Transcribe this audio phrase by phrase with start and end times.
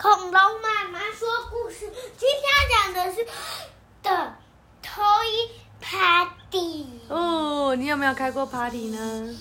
[0.00, 3.24] 恐龙妈妈说故事，今天讲的是
[4.00, 4.32] 的
[4.80, 6.86] Toy Party。
[7.08, 9.36] 哦，你有没有开过 party 呢？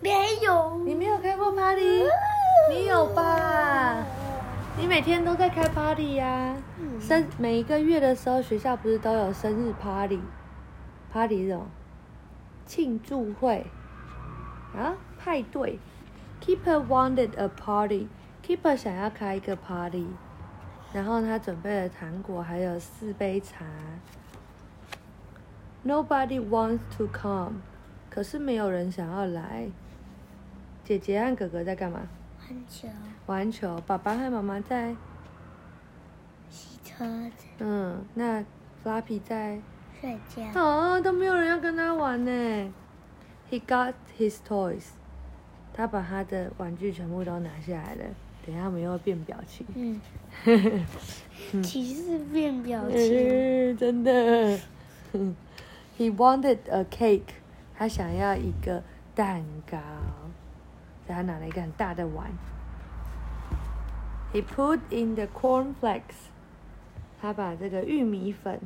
[0.00, 2.04] 没有，你没有开过 party？
[2.70, 3.96] 你有吧？
[4.78, 11.66] 你每天都在开 party 呀、嗯生每一个月的时候，学校不是都有生日 party？party 是什么？
[12.64, 13.66] 庆祝会
[14.72, 15.80] 啊，派对。
[16.40, 18.06] Keeper wanted a party.
[18.50, 20.08] Keeper 想要开一个 party，
[20.92, 23.64] 然后他准备了糖果，还有四杯茶。
[25.86, 27.60] Nobody wants to come，
[28.10, 29.68] 可是没有人想要来。
[30.82, 32.00] 姐姐和哥哥在干嘛？
[32.40, 32.88] 玩球，
[33.26, 33.80] 玩球。
[33.86, 34.96] 爸爸和妈妈在，
[36.48, 37.04] 洗车
[37.36, 38.44] 子，嗯，那
[38.82, 39.60] Flappy 在。
[40.00, 40.60] 睡觉。
[40.60, 42.74] 哦，都没有人要跟他玩呢。
[43.48, 44.86] He got his toys，
[45.72, 48.04] 他把他的玩具全部都拿下来了。
[48.50, 49.64] 等下我们又要变表情。
[49.76, 50.00] 嗯，
[51.62, 52.98] 歧视变表情。
[52.98, 54.58] 嗯，真的。
[55.96, 57.34] He wanted a cake，
[57.76, 58.82] 他想要一个
[59.14, 59.78] 蛋糕，
[61.06, 62.32] 所以他拿了一个很大的碗。
[64.32, 66.30] He put in the cornflakes，
[67.20, 68.60] 他把这个玉米粉，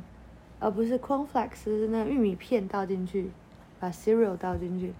[0.59, 3.29] 而不是 cornflakes，是那玉米片倒进去，
[3.79, 4.93] 把 cereal 倒进去。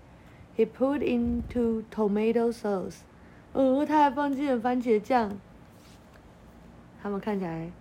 [0.56, 2.98] He put into tomato sauce，
[3.56, 5.32] 哦，他还放进了番茄酱。
[7.02, 7.72] 他们看起来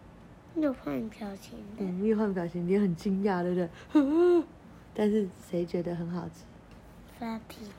[0.55, 4.45] 又换表情的，嗯，又换表情，也很惊讶，对不对？
[4.95, 6.45] 但是谁觉得很好吃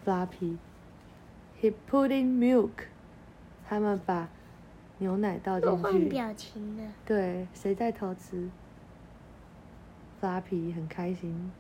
[0.05, 0.57] ？Flappy。
[1.61, 2.71] He put in milk，
[3.67, 4.27] 他们把
[4.97, 5.83] 牛奶倒又进去。
[5.83, 6.91] 换表情了。
[7.05, 8.49] 对，谁在偷吃
[10.21, 11.51] ？Flappy 很开心，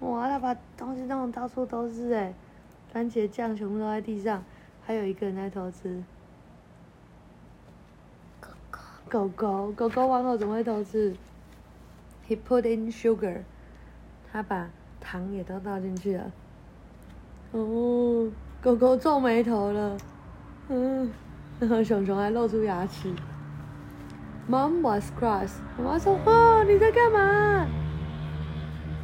[0.00, 2.34] 哇，他把东西弄得到处都是哎，
[2.92, 4.42] 番茄酱全部都在地上，
[4.88, 6.02] 还有一个人在偷吃。
[8.40, 11.14] 狗狗，狗狗，狗狗玩偶怎么会偷吃
[12.26, 13.42] ？He put in sugar，
[14.32, 16.32] 他把糖也都倒进去了。
[17.52, 18.32] 哦，
[18.62, 19.98] 狗狗皱眉头了，
[20.70, 21.12] 嗯，
[21.60, 23.12] 然后熊熊还露出牙齿。
[24.48, 27.68] Mom was cross，妈妈说：“哦，你在干嘛？”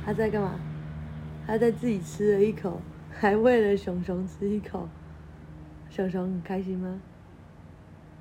[0.06, 0.54] 他在干嘛？
[1.46, 2.80] 他在自己吃了一口，
[3.12, 4.88] 还喂了熊熊吃一口。
[5.94, 7.00] 熊熊很开心吗？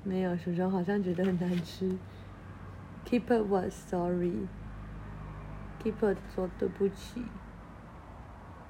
[0.04, 1.96] 没有，熊熊好像觉得很难吃。
[3.04, 4.46] Keeper was sorry.
[5.82, 7.24] Keeper 说对不起，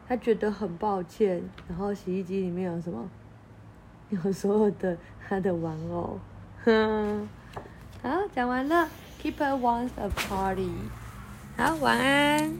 [0.09, 1.43] 他觉得很抱歉。
[1.69, 3.07] 然后洗衣机里面有什么？
[4.09, 4.97] 有所有的
[5.29, 6.19] 他的玩偶。
[6.65, 7.29] 哼，
[8.03, 8.89] 好，讲完了。
[9.21, 10.73] Keeper wants a party。
[11.59, 12.53] 好，晚安。